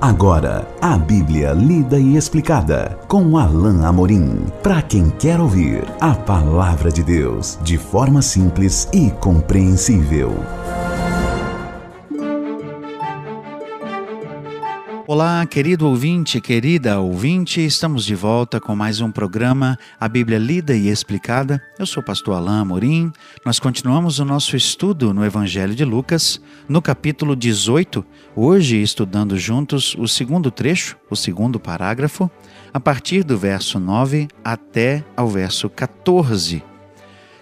[0.00, 4.46] Agora, a Bíblia lida e explicada com Alain Amorim.
[4.62, 10.32] Para quem quer ouvir a palavra de Deus de forma simples e compreensível.
[15.10, 20.76] Olá, querido ouvinte, querida ouvinte, estamos de volta com mais um programa A Bíblia Lida
[20.76, 21.62] e Explicada.
[21.78, 23.10] Eu sou o pastor Alain Amorim.
[23.42, 26.38] Nós continuamos o nosso estudo no Evangelho de Lucas,
[26.68, 28.04] no capítulo 18,
[28.36, 32.30] hoje estudando juntos o segundo trecho, o segundo parágrafo,
[32.70, 36.62] a partir do verso 9 até ao verso 14.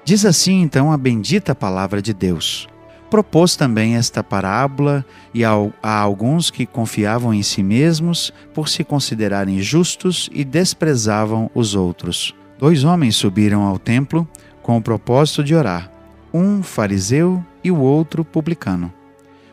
[0.05, 2.69] Diz assim então a bendita palavra de Deus
[3.11, 5.51] propôs também esta parábola e a,
[5.83, 12.35] alguns que confiavam em si mesmos por se considerarem justos e desprezavam os outros.
[12.59, 14.29] Dois homens subiram ao templo
[14.63, 15.91] com o propósito de orar,
[16.33, 18.93] um fariseu e o outro publicano.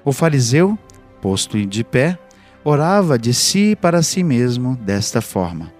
[0.04, 0.78] O fariseu,
[1.22, 2.18] posto de pé,
[2.64, 5.72] orava de si para si mesmo desta forma: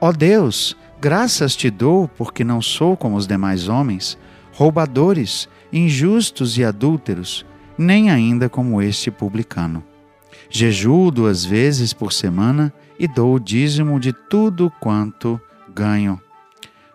[0.00, 4.18] Ó oh Deus, graças te dou porque não sou como os demais homens,
[4.52, 7.46] roubadores, injustos e adúlteros,
[7.78, 9.82] nem ainda como este publicano.
[10.48, 15.40] Jejuo duas vezes por semana e dou o dízimo de tudo quanto
[15.74, 16.20] ganho.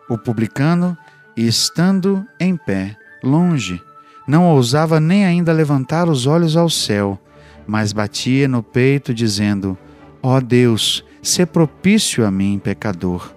[0.09, 0.97] O publicano,
[1.35, 3.81] estando em pé, longe,
[4.27, 7.19] não ousava nem ainda levantar os olhos ao céu,
[7.65, 9.77] mas batia no peito, dizendo:
[10.21, 13.33] Ó oh Deus, se propício a mim, pecador.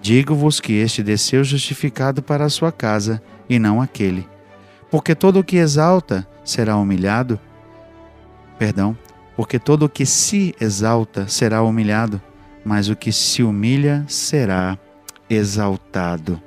[0.00, 4.35] Digo-vos que este desceu justificado para a sua casa, e não aquele
[4.90, 7.38] porque todo o que exalta será humilhado.
[8.58, 8.96] Perdão,
[9.36, 12.20] porque todo o que se exalta será humilhado,
[12.64, 14.78] mas o que se humilha será
[15.28, 16.40] exaltado.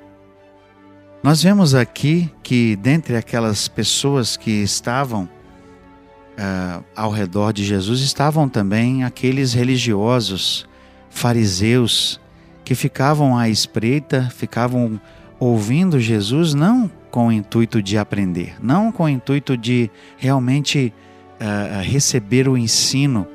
[1.22, 8.48] Nós vemos aqui que, dentre aquelas pessoas que estavam uh, ao redor de Jesus, estavam
[8.48, 10.66] também aqueles religiosos,
[11.10, 12.18] fariseus,
[12.64, 15.00] que ficavam à espreita, ficavam
[15.38, 20.92] ouvindo Jesus, não com o intuito de aprender, não com o intuito de realmente
[21.40, 23.26] uh, receber o ensino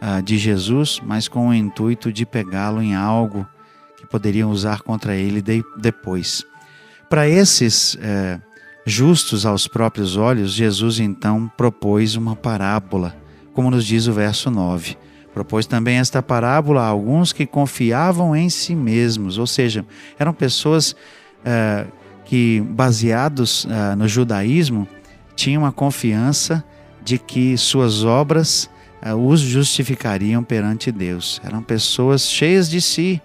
[0.00, 3.46] uh, de Jesus, mas com o intuito de pegá-lo em algo
[3.96, 6.44] que poderiam usar contra ele de, depois.
[7.08, 8.40] Para esses uh,
[8.84, 13.16] justos aos próprios olhos, Jesus então propôs uma parábola,
[13.52, 14.96] como nos diz o verso 9.
[15.32, 19.84] Propôs também esta parábola a alguns que confiavam em si mesmos, ou seja,
[20.16, 20.94] eram pessoas
[22.24, 24.88] que, baseados uh, no judaísmo,
[25.36, 26.64] tinham a confiança
[27.02, 28.70] de que suas obras
[29.04, 31.40] uh, os justificariam perante Deus.
[31.44, 33.20] Eram pessoas cheias de si,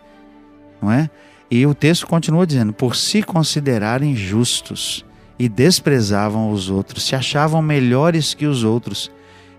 [0.81, 1.09] não é?
[1.49, 5.05] E o texto continua dizendo: por se considerarem justos
[5.37, 9.09] e desprezavam os outros, se achavam melhores que os outros.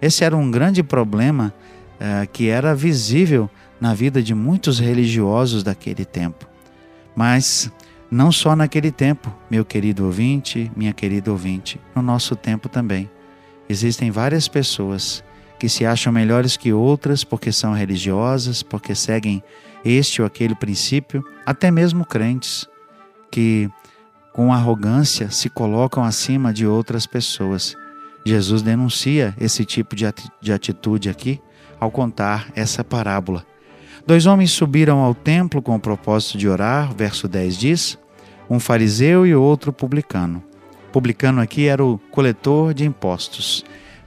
[0.01, 1.53] Esse era um grande problema
[1.97, 6.47] uh, que era visível na vida de muitos religiosos daquele tempo.
[7.17, 7.71] Mas
[8.11, 13.09] não só naquele tempo, meu querido ouvinte, minha querida ouvinte, no nosso tempo também.
[13.69, 15.23] Existem várias pessoas
[15.59, 19.43] que se acham melhores que outras porque são religiosas, porque seguem
[19.85, 22.67] este ou aquele princípio, até mesmo crentes
[23.31, 23.71] que
[24.33, 27.77] com arrogância se colocam acima de outras pessoas.
[28.27, 31.41] Jesus denuncia esse tipo de atitude aqui
[31.79, 33.47] ao contar essa parábola.
[34.07, 37.99] Dois homens subiram ao templo com o propósito de orar, verso 10 diz:
[38.51, 40.43] um fariseu e outro publicano.
[40.93, 43.65] Publicano aqui era o coletor de impostos.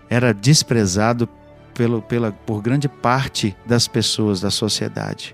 [0.09, 1.30] Era desprezado
[1.74, 5.34] pelo, pela, por grande parte das pessoas da sociedade.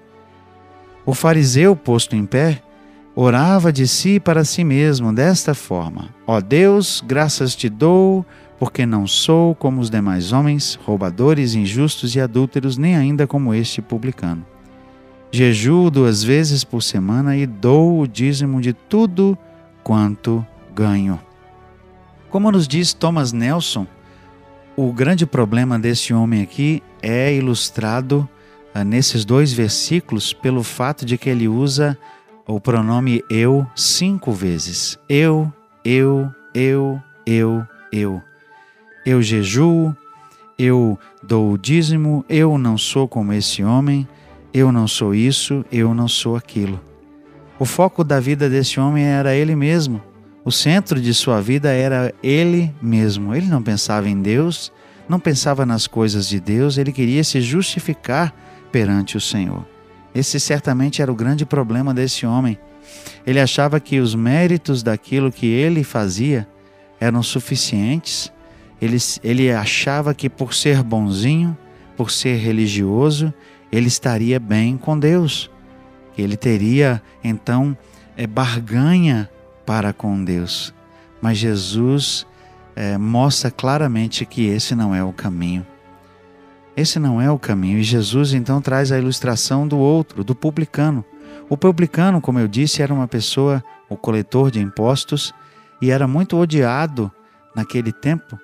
[1.05, 2.61] O fariseu, posto em pé,
[3.15, 8.23] orava de si para si mesmo desta forma: Ó oh Deus, graças te dou,
[8.59, 13.81] porque não sou como os demais homens, roubadores, injustos e adúlteros, nem ainda como este
[13.81, 14.45] publicano.
[15.31, 19.37] Jejuo duas vezes por semana e dou o dízimo de tudo
[19.83, 21.19] quanto ganho.
[22.31, 23.85] Como nos diz Thomas Nelson,
[24.75, 28.27] o grande problema desse homem aqui é ilustrado
[28.73, 31.97] uh, nesses dois versículos pelo fato de que ele usa
[32.47, 34.97] o pronome eu cinco vezes.
[35.07, 35.53] Eu,
[35.85, 38.21] eu, eu, eu, eu.
[39.05, 39.95] Eu jejuo,
[40.57, 44.07] eu dou o dízimo, eu não sou como esse homem
[44.53, 46.79] eu não sou isso, eu não sou aquilo.
[47.59, 50.01] O foco da vida desse homem era ele mesmo.
[50.45, 53.35] O centro de sua vida era ele mesmo.
[53.35, 54.71] Ele não pensava em Deus,
[55.07, 58.33] não pensava nas coisas de Deus, ele queria se justificar
[58.71, 59.65] perante o Senhor.
[60.13, 62.57] Esse certamente era o grande problema desse homem.
[63.25, 66.47] Ele achava que os méritos daquilo que ele fazia
[66.99, 68.31] eram suficientes.
[68.81, 71.57] Ele, ele achava que por ser bonzinho,
[71.95, 73.33] por ser religioso,
[73.71, 75.49] ele estaria bem com Deus,
[76.17, 77.77] ele teria então
[78.17, 79.29] é, barganha
[79.65, 80.73] para com Deus.
[81.21, 82.25] Mas Jesus
[82.75, 85.65] é, mostra claramente que esse não é o caminho.
[86.75, 87.79] Esse não é o caminho.
[87.79, 91.03] E Jesus então traz a ilustração do outro, do publicano.
[91.49, 95.33] O publicano, como eu disse, era uma pessoa, o coletor de impostos,
[95.81, 97.11] e era muito odiado
[97.55, 98.39] naquele tempo,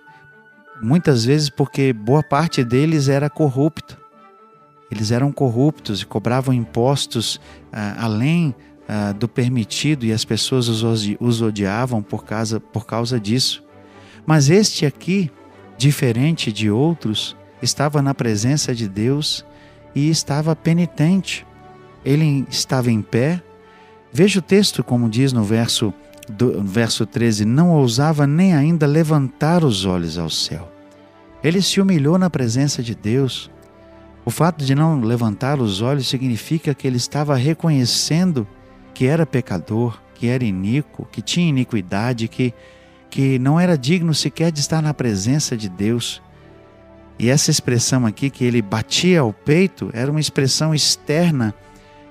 [0.81, 3.98] muitas vezes porque boa parte deles era corrupto.
[4.92, 7.40] Eles eram corruptos e cobravam impostos
[7.72, 8.56] ah, além
[8.88, 13.64] ah, do permitido e as pessoas os, odiavam por causa, por causa disso.
[14.26, 15.32] Mas este aqui,
[15.78, 19.46] diferente de outros, estava na presença de Deus
[19.94, 21.46] e estava penitente.
[22.04, 23.42] Ele estava em pé.
[24.12, 25.94] Veja o texto, como diz no verso,
[26.30, 30.72] do, verso 13: não ousava nem ainda levantar os olhos ao céu.
[31.44, 33.52] Ele se humilhou na presença de Deus.
[34.25, 38.48] O fato de não levantar os olhos significa que ele estava reconhecendo
[38.94, 42.54] que era pecador, que era iníquo, que tinha iniquidade, que
[43.16, 46.22] que não era digno sequer de estar na presença de Deus.
[47.18, 51.56] E essa expressão aqui, que ele batia ao peito, era uma expressão externa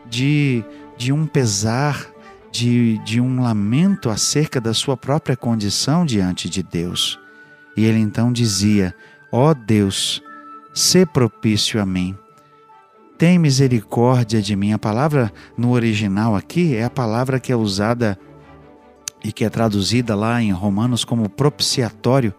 [0.09, 0.65] de,
[0.97, 2.07] de um pesar,
[2.51, 7.21] de, de um lamento acerca da sua própria condição diante de Deus.
[7.77, 8.95] E ele então dizia:
[9.31, 10.23] Ó oh Deus,
[10.75, 12.17] sê propício a mim.
[13.17, 14.73] Tem misericórdia de mim.
[14.73, 18.19] A palavra no original aqui é a palavra que é usada
[19.25, 22.35] e que é traduzida lá em Romanos como propiciatório,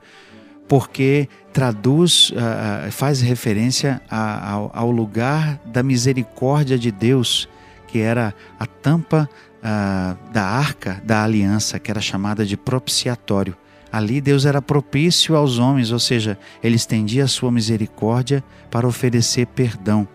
[0.67, 7.47] porque traduz, uh, faz referência ao, lugar da misericórdia de Deus,
[7.87, 13.55] que era a tampa uh, da arca da aliança, que era chamada de propiciatório.
[13.95, 19.47] Ali Deus era propício aos homens, ou seja, ele estendia a sua misericórdia para oferecer
[19.47, 20.05] perdão.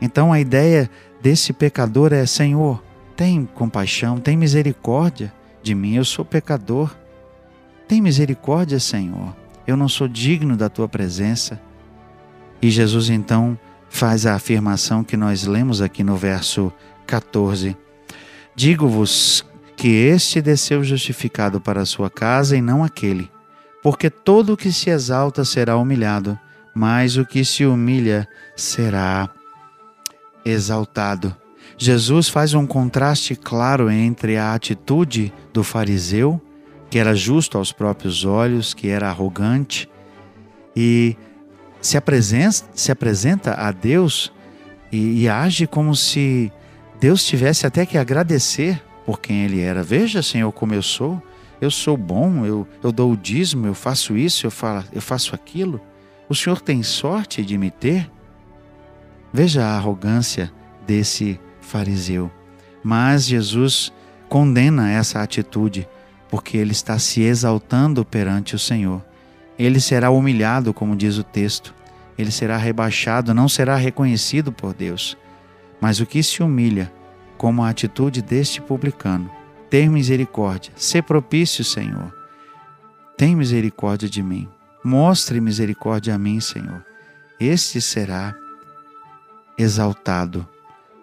[0.00, 0.88] Então a ideia
[1.20, 2.80] desse pecador é: Senhor,
[3.16, 5.32] tem compaixão, tem misericórdia
[5.64, 6.96] de mim, eu sou pecador.
[7.88, 9.34] Tem misericórdia, Senhor.
[9.66, 11.60] Eu não sou digno da tua presença.
[12.62, 13.58] E Jesus então
[13.90, 16.72] faz a afirmação que nós lemos aqui no verso
[17.04, 17.76] 14:
[18.54, 19.44] Digo-vos
[19.78, 23.30] que este desceu justificado para a sua casa e não aquele,
[23.80, 26.36] porque todo o que se exalta será humilhado,
[26.74, 29.30] mas o que se humilha será
[30.44, 31.34] exaltado.
[31.76, 36.42] Jesus faz um contraste claro entre a atitude do fariseu,
[36.90, 39.88] que era justo aos próprios olhos, que era arrogante,
[40.74, 41.16] e
[41.80, 44.32] se apresenta, se apresenta a Deus
[44.90, 46.50] e, e age como se
[46.98, 49.82] Deus tivesse até que agradecer por quem ele era.
[49.82, 51.22] Veja, Senhor, como eu sou.
[51.62, 55.34] Eu sou bom, eu, eu dou o dízimo, eu faço isso, eu, falo, eu faço
[55.34, 55.80] aquilo.
[56.28, 58.10] O Senhor tem sorte de me ter?
[59.32, 60.52] Veja a arrogância
[60.86, 62.30] desse fariseu.
[62.84, 63.90] Mas Jesus
[64.28, 65.88] condena essa atitude,
[66.28, 69.02] porque ele está se exaltando perante o Senhor.
[69.58, 71.74] Ele será humilhado, como diz o texto.
[72.18, 75.16] Ele será rebaixado, não será reconhecido por Deus.
[75.80, 76.92] Mas o que se humilha,
[77.38, 79.30] como a atitude deste publicano,
[79.70, 82.14] ter misericórdia, ser propício, Senhor.
[83.16, 84.46] Tem misericórdia de mim.
[84.84, 86.84] Mostre misericórdia a mim, Senhor.
[87.40, 88.34] Este será
[89.56, 90.46] exaltado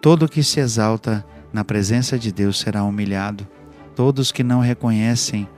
[0.06, 3.44] Todo que se exalta na presença de Deus será humilhado.
[3.96, 5.48] Todos que não reconhecem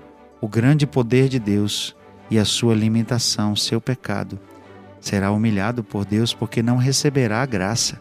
[0.40, 1.94] o grande poder de Deus
[2.30, 4.40] e a sua limitação, seu pecado,
[5.02, 8.00] será humilhado por Deus porque não receberá a graça.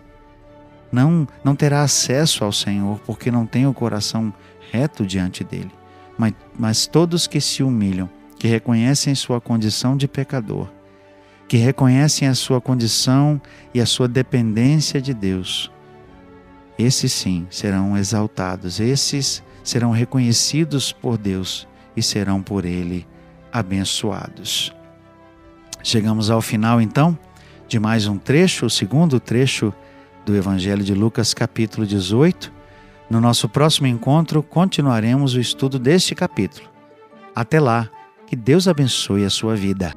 [0.91, 4.33] Não, não terá acesso ao Senhor porque não tem o coração
[4.71, 5.71] reto diante dele.
[6.17, 10.67] Mas, mas todos que se humilham, que reconhecem sua condição de pecador,
[11.47, 13.41] que reconhecem a sua condição
[13.73, 15.71] e a sua dependência de Deus,
[16.77, 23.07] esses sim serão exaltados, esses serão reconhecidos por Deus e serão por Ele
[23.51, 24.73] abençoados.
[25.83, 27.17] Chegamos ao final então
[27.67, 29.73] de mais um trecho, o segundo trecho
[30.27, 32.51] do Evangelho de Lucas, capítulo 18.
[33.09, 36.67] No nosso próximo encontro, continuaremos o estudo deste capítulo.
[37.33, 37.89] Até lá,
[38.27, 39.93] que Deus abençoe a sua vida.